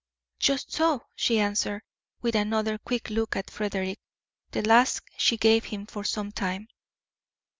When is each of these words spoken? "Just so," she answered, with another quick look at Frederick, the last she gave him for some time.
"Just 0.39 0.73
so," 0.73 1.03
she 1.15 1.39
answered, 1.39 1.83
with 2.23 2.33
another 2.35 2.79
quick 2.79 3.11
look 3.11 3.35
at 3.35 3.51
Frederick, 3.51 3.99
the 4.49 4.63
last 4.63 5.01
she 5.15 5.37
gave 5.37 5.65
him 5.65 5.85
for 5.85 6.03
some 6.03 6.31
time. 6.31 6.69